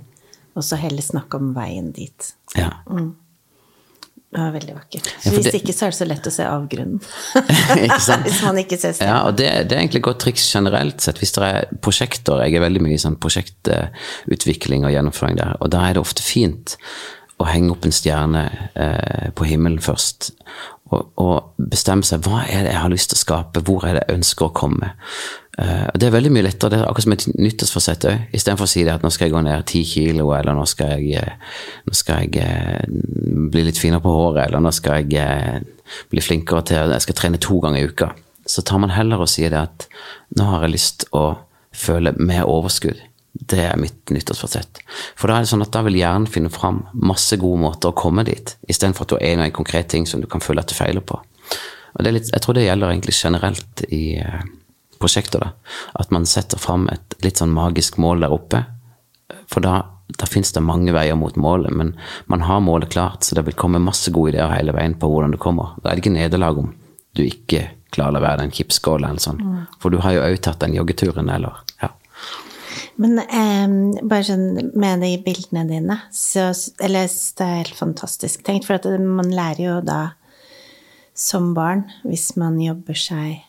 [0.55, 2.28] og så heller snakke om veien dit.
[2.55, 2.68] Ja.
[2.87, 5.09] Det var veldig vakkert.
[5.20, 7.00] Så ja, hvis det- ikke, så er det så lett å se avgrunnen.
[8.24, 9.11] Hvis man ikke ser stjernen.
[9.11, 11.18] Ja, og det, det er egentlig et godt triks generelt sett.
[11.20, 15.68] Hvis det er prosjekter, jeg er veldig mye i sånn prosjektutvikling og gjennomføring der, og
[15.74, 16.78] da er det ofte fint
[17.42, 20.33] å henge opp en stjerne eh, på himmelen først.
[20.92, 23.96] Og, og bestemme seg hva er det jeg har lyst til å skape, hvor er
[23.96, 24.92] det jeg ønsker å komme.
[25.61, 28.26] Eh, og det er veldig mye lettere, det er akkurat som et nyttårsforsett òg.
[28.37, 30.94] Istedenfor å si det at nå skal jeg gå ned ti kilo, eller nå skal
[30.96, 32.85] jeg, eh, nå skal jeg eh,
[33.52, 35.62] bli litt finere på håret, eller nå skal jeg eh,
[36.12, 38.12] bli flinkere til Jeg skal trene to ganger i uka.
[38.48, 39.88] Så tar man heller og sier det at
[40.37, 41.26] nå har jeg lyst å
[41.72, 43.00] føle mer overskudd.
[43.42, 44.83] Det er mitt nyttårsforsett.
[45.18, 47.96] For da er det sånn at da vil hjernen finne fram masse gode måter å
[47.98, 50.62] komme dit, istedenfor at du har en og en konkret ting som du kan føle
[50.62, 51.18] at du feiler på.
[51.92, 54.44] Og det er litt, jeg tror det gjelder egentlig generelt i eh,
[55.02, 55.42] prosjekter.
[55.42, 55.50] da,
[55.98, 58.62] At man setter fram et litt sånn magisk mål der oppe.
[59.50, 59.81] For da,
[60.18, 61.94] da fins det mange veier mot målet, men
[62.33, 65.35] man har målet klart, så det vil komme masse gode ideer hele veien på hvordan
[65.35, 65.74] du kommer.
[65.83, 66.72] Da er det ikke nederlag om
[67.16, 69.42] du ikke klarer å være den kipskåla eller sånn.
[69.83, 71.92] For du har jo òg tatt den joggeturen, eller ja.
[73.00, 76.50] Men eh, bare sånn med de bildene dine, så
[76.83, 80.02] Eller det er helt fantastisk tenkt, for man lærer jo da
[81.14, 83.42] som barn, hvis man jobber seg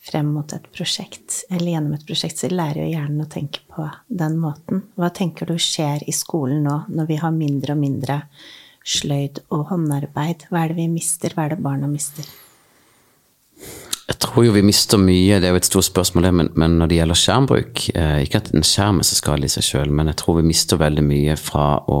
[0.00, 3.86] frem mot et prosjekt, eller gjennom et prosjekt, så lærer jo hjernen å tenke på
[4.08, 4.84] den måten.
[4.98, 8.20] Hva tenker du skjer i skolen nå, når vi har mindre og mindre
[8.86, 10.48] sløyd og håndarbeid?
[10.48, 11.34] Hva er det vi mister?
[11.34, 12.26] Hva er det barna mister?
[14.10, 16.90] Jeg tror jo vi mister mye, det er jo et stort spørsmål men, men når
[16.90, 20.10] det gjelder skjermbruk eh, Ikke at en skjerm er så skadelig i seg sjøl, men
[20.10, 22.00] jeg tror vi mister veldig mye fra å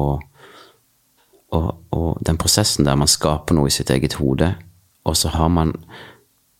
[1.50, 4.52] og, og den prosessen der man skaper noe i sitt eget hode,
[5.02, 5.72] og så har man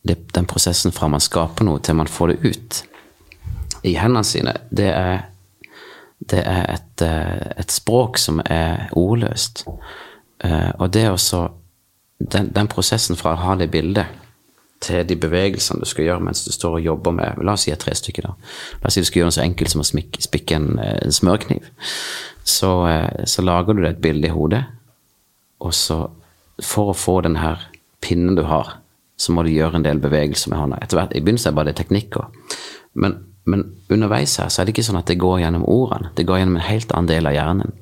[0.03, 2.81] det, den prosessen fra man skaper noe til man får det ut
[3.87, 5.23] i hendene sine, det er,
[6.33, 9.63] det er et, eh, et språk som er ordløst.
[10.43, 11.47] Eh, Og det også
[12.19, 14.11] den, den prosessen fra å ha det bildet
[14.81, 17.75] til de bevegelsene du skal gjøre mens du står og jobber med La oss si
[17.77, 18.53] tre stykker, da.
[18.81, 21.12] La oss si du skal gjøre noe så enkelt som å spikke en, eh, en
[21.12, 21.69] smørkniv.
[22.45, 24.64] Så, eh, så lager du deg et bilde i hodet,
[25.61, 26.09] og så
[26.61, 27.61] for å få den her
[28.01, 28.79] pinnen du har,
[29.21, 30.79] så må du gjøre en del bevegelser med hånda.
[30.81, 32.25] Etter hvert, I begynnelsen er det bare det teknikker.
[32.95, 36.12] Men, men underveis her så er det ikke sånn at det går gjennom ordene.
[36.16, 37.75] Det går gjennom en helt annen del av hjernen.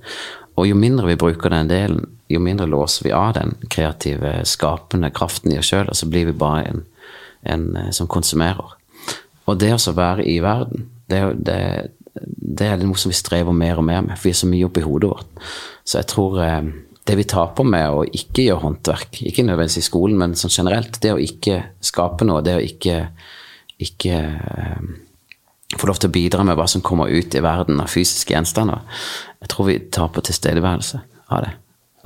[0.58, 5.12] Og jo mindre vi bruker den delen, jo mindre låser vi av den kreative, skapende
[5.14, 6.82] kraften i oss sjøl, og så blir vi bare en,
[7.46, 8.74] en eh, som konsumerer.
[9.48, 11.60] Og det å være i verden, det, det,
[12.18, 14.66] det er noe som vi strever mer og mer med, for vi er så mye
[14.66, 15.48] oppi hodet vårt.
[15.86, 16.70] Så jeg tror eh,
[17.08, 20.98] det vi taper med å ikke gjøre håndverk, ikke nødvendigvis i skolen, men sånn generelt,
[21.04, 22.98] det å ikke skape noe, det å ikke,
[23.86, 24.88] ikke eh,
[25.76, 28.84] få lov til å bidra med hva som kommer ut i verden av fysiske gjenstander,
[29.42, 31.54] jeg tror vi taper tilstedeværelse av det.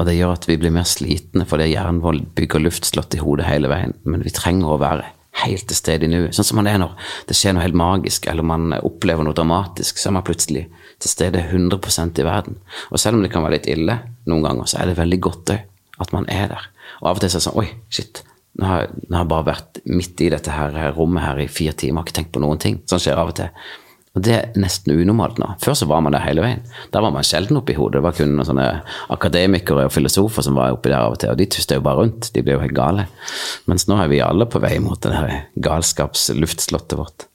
[0.01, 3.47] Og det gjør at vi blir mer slitne fordi hjernen vår bygger luftslott i hodet
[3.47, 3.95] hele veien.
[4.09, 5.13] Men vi trenger å være
[5.45, 6.35] helt til stede i nuet.
[6.35, 6.97] Sånn som man er når
[7.29, 10.67] det skjer noe helt magisk, eller man opplever noe dramatisk, så er man plutselig
[11.03, 12.59] til stede 100% i verden.
[12.91, 15.55] Og selv om det kan være litt ille noen ganger, så er det veldig godt
[15.55, 15.69] òg
[16.03, 16.69] at man er der.
[17.01, 18.25] Og av og til så er det sånn Oi, shit.
[18.61, 21.73] Nå har, nå har jeg bare vært midt i dette her rommet her i fire
[21.73, 22.83] timer, har ikke tenkt på noen ting.
[22.91, 23.49] Sånn skjer av og til.
[24.13, 25.55] Og det er nesten unormalt nå.
[25.63, 26.61] Før så var man der hele veien.
[26.93, 27.97] Da var man sjelden oppi hodet.
[27.97, 28.67] Det var kun noen sånne
[29.15, 32.03] akademikere og filosofer som var oppi der av og til, og de tusta jo bare
[32.03, 32.29] rundt.
[32.35, 33.07] De ble jo helt gale.
[33.73, 37.29] Mens nå er vi alle på vei mot det her galskapsluftslottet vårt.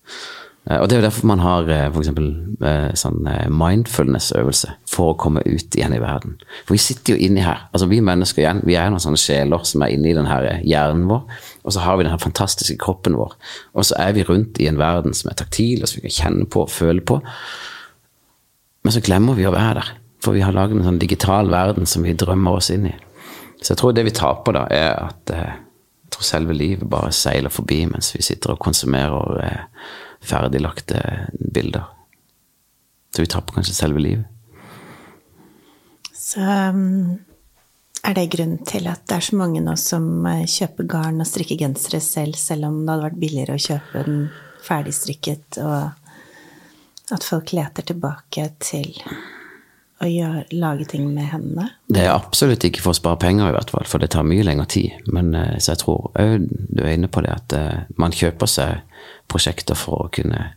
[0.70, 2.28] Eh, Og det er jo derfor man har eh, for eksempel
[2.66, 3.22] eh, sånn
[3.54, 6.36] mindfulness-øvelse for å komme ut igjen i verden.
[6.66, 7.68] For vi sitter jo inni her.
[7.72, 10.64] altså Vi mennesker igjen, vi er noen sånne sjeler som er inni den her eh,
[10.68, 11.24] hjernen vår.
[11.64, 13.38] Og så har vi den her fantastiske kroppen vår.
[13.74, 16.18] Og så er vi rundt i en verden som er taktil, og som vi kan
[16.20, 17.22] kjenne på og føle på.
[18.84, 19.94] Men så glemmer vi å være der.
[20.24, 22.96] For vi har laget en sånn digital verden som vi drømmer oss inn i.
[23.62, 27.52] Så jeg tror det vi taper da, er at jeg tror selve livet bare seiler
[27.54, 29.64] forbi mens vi sitter og konsumerer eh,
[30.24, 31.02] ferdiglagte
[31.54, 31.88] bilder.
[33.16, 34.26] Så vi tapper kanskje selve livet.
[36.14, 37.18] Så um,
[38.04, 41.30] er det grunnen til at det er så mange nå som eh, kjøper garn og
[41.30, 44.22] strikker gensere selv, selv om det hadde vært billigere å kjøpe den
[44.68, 48.92] ferdigstrikket, og at folk leter tilbake til
[50.02, 51.70] å gjøre, lage ting med hendene?
[51.90, 54.46] Det er absolutt ikke for å spare penger, i hvert fall, for det tar mye
[54.46, 54.98] lengre tid.
[55.10, 58.52] Men eh, så jeg tror òg du er inne på det at eh, man kjøper
[58.52, 58.84] seg
[59.32, 60.52] prosjekter for å kunne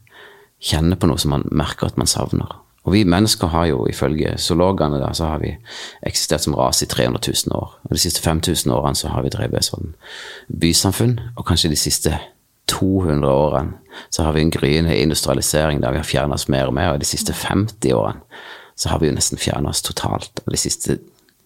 [0.61, 2.59] kjenne på noe som man merker at man savner.
[2.89, 5.53] Og vi mennesker har jo ifølge zoologene da, så har vi
[6.07, 7.75] eksistert som rase i 300 000 år.
[7.85, 9.93] Og de siste 5000 årene så har vi drevet sånn
[10.49, 12.15] bysamfunn, og kanskje de siste
[12.71, 13.77] 200 årene
[14.15, 17.03] så har vi en gryende industrialisering der vi har fjernet oss mer og mer, og
[17.03, 18.25] de siste 50 årene
[18.81, 20.41] så har vi jo nesten fjerna oss totalt.
[20.47, 20.97] De siste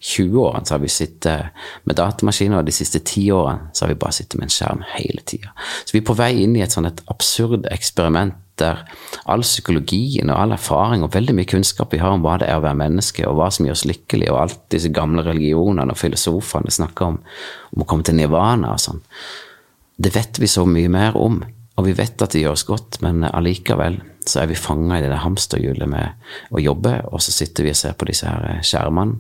[0.04, 3.94] 20 årene så har vi sittet med datamaskiner, og de siste 10 årene så har
[3.94, 5.54] vi bare sittet med en skjerm hele tida.
[5.82, 8.84] Så vi er på vei inn i et sånn absurd eksperiment der
[9.26, 12.60] all psykologien og all erfaring og veldig mye kunnskap vi har om hva det er
[12.60, 15.98] å være menneske, og hva som gjør oss lykkelige, og alt disse gamle religionene og
[15.98, 17.18] filosofene snakker om,
[17.74, 19.02] om å komme til nirvana og sånn,
[19.98, 21.40] det vet vi så mye mer om.
[21.74, 25.02] Og vi vet at det gjør oss godt, men allikevel så er vi fanga i
[25.04, 28.62] det der hamsterhjulet med å jobbe, og så sitter vi og ser på disse her
[28.64, 29.18] skjermene,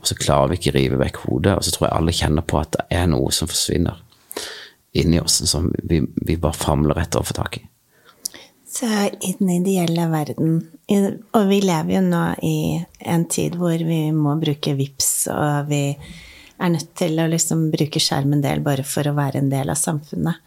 [0.00, 2.60] og så klarer vi ikke rive vekk hodet, og så tror jeg alle kjenner på
[2.60, 4.00] at det er noe som forsvinner
[4.96, 7.66] inni oss, som vi, vi bare famler etter å få tak i.
[8.70, 8.86] Så
[9.20, 10.60] i den ideelle verden,
[11.34, 12.58] og vi lever jo nå i
[13.12, 18.02] en tid hvor vi må bruke VIPS, og vi er nødt til å liksom bruke
[18.02, 20.38] skjerm en del bare for å være en del av samfunnet.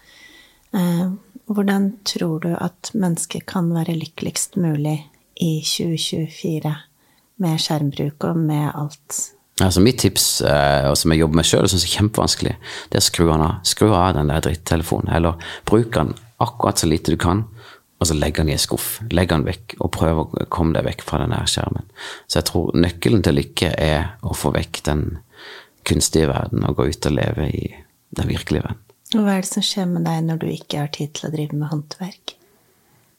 [1.54, 4.98] Hvordan tror du at mennesket kan være lykkeligst mulig
[5.38, 6.74] i 2024
[7.44, 9.20] med skjermbruk og med alt?
[9.62, 12.54] Altså Mitt tips, eh, og som jeg jobber med sjøl, syns jeg er kjempevanskelig,
[12.90, 13.44] det er å skru av.
[13.70, 15.12] Skru av den der drittelefonen.
[15.14, 15.38] Eller
[15.70, 17.46] bruk den akkurat så lite du kan,
[18.02, 18.98] og så legg den i en skuff.
[19.14, 21.86] Legg den vekk, og prøv å komme deg vekk fra den skjermen.
[22.26, 25.06] Så jeg tror nøkkelen til lykke er å få vekk den
[25.86, 27.68] kunstige verden og gå ut og leve i
[28.18, 28.83] den virkelige verden.
[29.18, 31.34] Og hva er det som skjer med deg når du ikke har tid til å
[31.34, 32.38] drive med håndverk?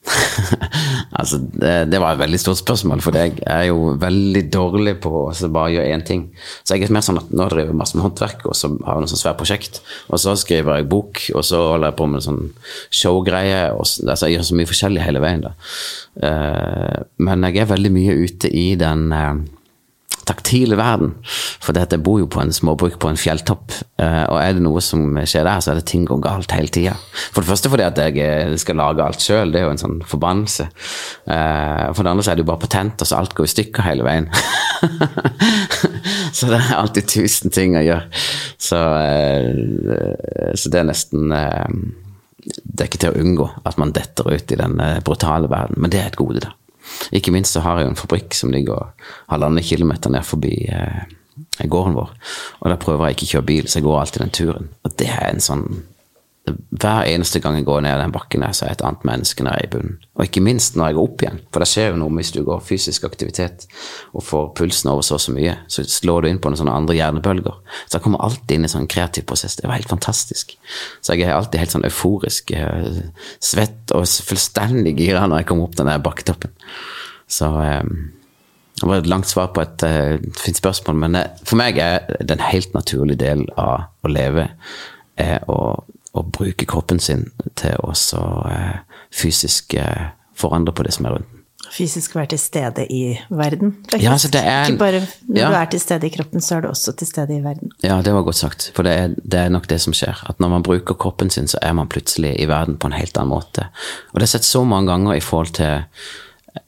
[1.18, 5.12] altså, det, det, var et veldig stort spørsmål, for jeg er jo veldig dårlig på
[5.22, 6.26] å bare gjøre én ting.
[6.62, 8.98] Så jeg er mer sånn at nå driver jeg masse med håndverk, og så har
[9.00, 9.80] jeg noe svært prosjekt.
[10.10, 12.42] Og så skriver jeg bok, og så holder jeg på med sånn
[12.92, 13.60] showgreie.
[13.72, 15.54] Altså, jeg gjør så mye forskjellig hele veien, da.
[16.20, 19.32] Uh, men jeg er veldig mye ute i den uh,
[20.28, 21.14] taktile verden.
[21.62, 24.82] For dette bor jo på en småbruk på en fjelltopp, eh, og er det noe
[24.84, 26.94] som skjer der, så er det ting går galt hele tida.
[27.34, 29.82] For det første fordi at jeg eh, skal lage alt sjøl, det er jo en
[29.84, 30.68] sånn forbannelse.
[31.28, 33.54] Eh, for det andre så er det jo bare patent, og så alt går i
[33.54, 34.30] stykker hele veien.
[36.36, 38.24] så det er alltid tusen ting å gjøre.
[38.64, 38.80] Så,
[40.56, 44.58] så det er nesten Det er ikke til å unngå at man detter ut i
[44.58, 46.54] den brutale verden, men det er et gode, da.
[47.16, 48.92] Ikke minst så har jeg jo en fabrikk som ligger
[49.32, 51.04] halvannen kilometer ned forbi eh,
[51.70, 52.12] gården vår.
[52.60, 54.70] Og da prøver jeg ikke å kjøre bil, så jeg går alltid den turen.
[54.84, 55.66] Og det er en sånn
[56.44, 59.62] hver eneste gang jeg går ned den bakken der, så er et annet menneske er
[59.64, 59.96] i bunnen.
[60.18, 62.42] Og ikke minst når jeg går opp igjen, for det skjer jo noe hvis du
[62.44, 63.64] går fysisk aktivitet
[64.12, 66.74] og får pulsen over så og så mye, så slår du inn på noen sånne
[66.76, 67.56] andre hjernebølger.
[67.86, 69.56] Så jeg kommer alltid inn i sånn kreativ prosess.
[69.56, 70.52] Det var helt fantastisk.
[71.00, 73.00] Så jeg er alltid helt sånn euforisk, eh,
[73.40, 76.52] svett og fullstendig gira når jeg kommer opp den der bakketoppen.
[77.30, 77.94] Så um,
[78.82, 82.36] det var et langt svar på et uh, fint spørsmål, men for meg er det
[82.36, 84.50] en helt naturlig del av å leve
[85.16, 85.78] er å
[86.14, 87.94] å bruke kroppen sin til å
[88.50, 88.76] eh,
[89.14, 91.30] fysisk eh, forandre på det som er rundt.
[91.72, 94.04] Fysisk være til stede i verden, faktisk.
[94.04, 95.46] Ja, altså er, Ikke bare når ja.
[95.48, 97.72] du er til stede i kroppen, så er du også til stede i verden.
[97.82, 98.68] Ja, det var godt sagt.
[98.76, 100.20] For det er, det er, nok det som skjer.
[100.28, 103.16] At når man bruker kroppen sin, så er man plutselig i verden på en helt
[103.16, 103.70] annen måte.
[104.12, 105.72] Og det har jeg sett så mange ganger i forhold til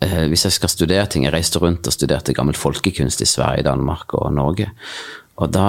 [0.01, 3.69] eh, hvis jeg skal studere ting Jeg reiste rundt og studerte gammel folkekunst i Sverige,
[3.69, 4.73] Danmark og Norge.
[5.37, 5.69] Og da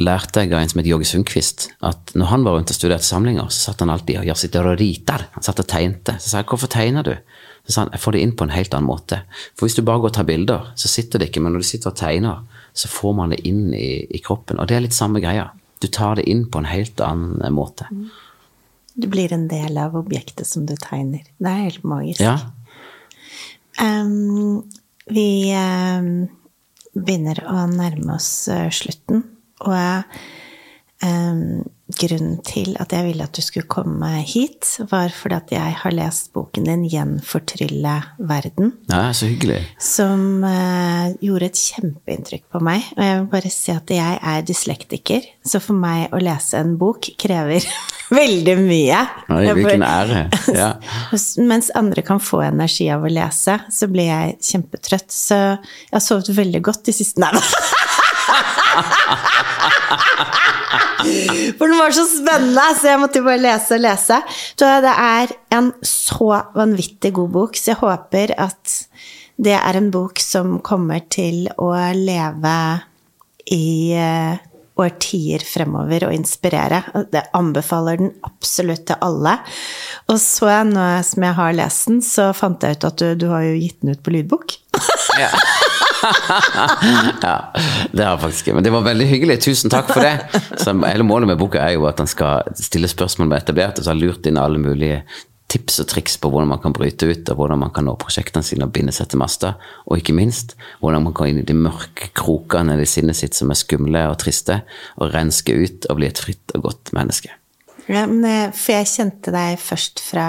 [0.00, 3.06] lærte jeg av en som het Jogge Sundquist, at når han var rundt og studerte
[3.06, 5.26] samlinger, så satt han alltid og sitter og riter.
[5.34, 6.16] Han satt og tegnte.
[6.18, 7.12] Så sa jeg, hvorfor tegner du?
[7.66, 9.20] Så sa han, jeg får det inn på en helt annen måte.
[9.56, 11.68] For hvis du bare går og tar bilder, så sitter det ikke, men når du
[11.68, 14.60] sitter og tegner, så får man det inn i, i kroppen.
[14.60, 15.50] Og det er litt samme greia.
[15.82, 17.88] Du tar det inn på en helt annen måte.
[18.94, 21.24] Du blir en del av objektet som du tegner.
[21.38, 22.20] Det er helt magisk.
[22.22, 22.38] Ja.
[23.80, 24.62] Um,
[25.08, 26.28] vi um,
[26.92, 29.24] begynner å nærme oss uh, slutten.
[29.66, 35.52] Og um, grunnen til at jeg ville at du skulle komme hit, var fordi at
[35.54, 38.72] jeg har lest boken din 'Gjenfortrylle verden'.
[38.90, 39.60] Ja, så hyggelig.
[39.78, 42.86] Som uh, gjorde et kjempeinntrykk på meg.
[42.96, 46.76] Og jeg vil bare si at jeg er dyslektiker, så for meg å lese en
[46.80, 47.66] bok krever
[48.20, 49.02] veldig mye.
[49.32, 50.24] Oi, hvilken ære.
[50.54, 50.72] Ja.
[51.50, 55.10] Mens andre kan få energi av å lese, så blir jeg kjempetrøtt.
[55.12, 57.30] Så jeg har sovet veldig godt de siste Nei,
[61.58, 64.20] For den var så spennende, så jeg måtte bare lese og lese.
[64.54, 68.64] Så det er en så vanvittig god bok, så jeg håper at
[69.42, 72.56] det er en bok som kommer til å leve
[73.50, 74.36] i uh,
[74.82, 76.82] årtier fremover og inspirere.
[77.12, 79.36] Det anbefaler den absolutt til alle.
[80.12, 83.28] Og så, nå som jeg har lest den, så fant jeg ut at du, du
[83.32, 84.58] har jo gitt den ut på lydbok.
[85.20, 85.28] Ja.
[87.22, 87.52] ja,
[87.92, 88.52] det har faktisk.
[88.54, 89.40] Men det var veldig hyggelig.
[89.44, 90.42] Tusen takk for det.
[90.60, 93.92] Så hele målet med boka er jo at han skal stille spørsmål med etablerte, så
[93.92, 95.02] har lurt inn alle mulige
[95.52, 98.46] tips og triks på hvordan man kan bryte ut, og hvordan man kan nå prosjektene
[98.46, 99.58] sine og binde seg til master.
[99.86, 103.52] Og ikke minst hvordan man kan inn i de mørke krokene i sinnet sitt som
[103.52, 104.62] er skumle og triste,
[104.98, 107.34] og renske ut og bli et fritt og godt menneske.
[107.90, 110.26] Ja, men, for jeg kjente deg først fra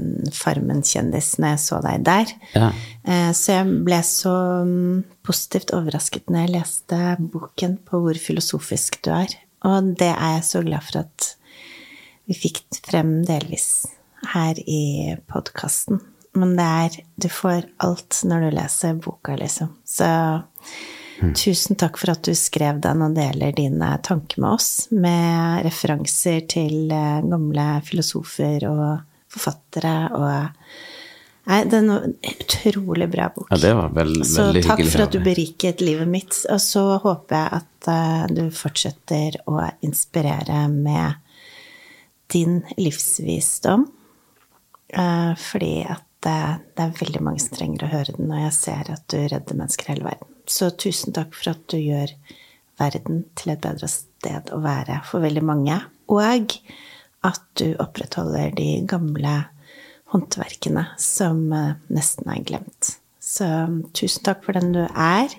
[0.00, 2.32] mm, Farmen kjendis når jeg så deg der.
[2.56, 2.68] Ja.
[3.04, 4.32] Eh, Så jeg ble så
[4.64, 9.36] mm, positivt overrasket når jeg leste boken på hvor filosofisk du er.
[9.68, 11.30] Og det er jeg så glad for at
[12.28, 13.68] vi fikk frem delvis
[14.32, 16.00] her i podkasten.
[16.34, 19.74] Men det er Du får alt når du leser boka, liksom.
[19.86, 20.08] Så
[21.20, 26.44] tusen takk for at du skrev den og deler dine tanker med oss, med referanser
[26.50, 28.84] til eh, gamle filosofer og
[29.34, 30.66] forfattere og
[31.44, 33.50] Nei, det er en utrolig bra bok.
[33.52, 34.92] Ja, det var veldig Så veldig takk hyggelig.
[34.94, 36.38] for at du beriket livet mitt.
[36.48, 41.20] Og så håper jeg at eh, du fortsetter å inspirere med
[42.32, 43.84] din livsvisdom.
[44.88, 48.94] Eh, fordi at det er veldig mange som trenger å høre den, og jeg ser
[48.94, 50.33] at du redder mennesker i hele verden.
[50.50, 52.12] Så tusen takk for at du gjør
[52.80, 55.78] verden til et bedre sted å være for veldig mange.
[56.12, 56.58] Og
[57.24, 59.36] at du opprettholder de gamle
[60.12, 62.96] håndverkene som eh, nesten er glemt.
[63.24, 63.46] Så
[63.96, 65.32] tusen takk for den du er.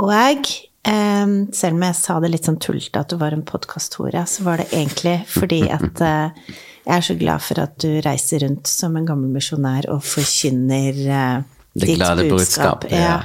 [0.00, 0.44] Og jeg,
[0.84, 4.60] selv om jeg sa det litt sånn tullete at du var en podkast-hore, så var
[4.60, 6.44] det egentlig fordi at eh,
[6.84, 11.00] jeg er så glad for at du reiser rundt som en gammel misjonær og forkynner
[11.06, 11.42] eh,
[11.80, 13.20] Det glade budskap, ja.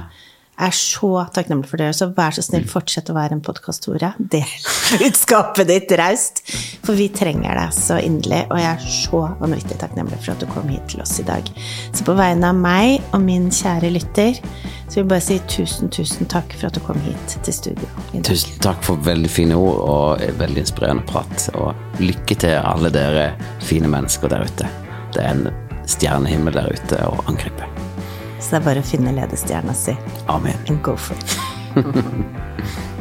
[0.55, 1.89] Jeg er så takknemlig for det.
[1.97, 4.13] Så vær så snill, fortsett å være en podkast, Tore.
[4.17, 4.47] Del
[5.01, 6.39] budskapet ditt raust.
[6.85, 8.45] For vi trenger deg så inderlig.
[8.47, 11.49] Og jeg er så vanvittig takknemlig for at du kom hit til oss i dag.
[11.91, 15.91] Så på vegne av meg og min kjære lytter, så vil jeg bare si tusen,
[15.91, 17.91] tusen takk for at du kom hit til studio.
[18.15, 21.49] Tusen takk for veldig fine ord og veldig inspirerende prat.
[21.59, 23.33] Og lykke til alle dere
[23.65, 24.71] fine mennesker der ute.
[25.11, 25.49] Det er en
[25.89, 27.67] stjernehimmel der ute å angripe.
[28.39, 29.95] Så det er bare å finne ledestjerna si
[30.28, 30.58] Amen.
[30.67, 31.38] and go for it.